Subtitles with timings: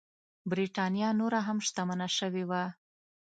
[0.51, 2.63] برېټانیا نوره هم شتمنه شوې وه.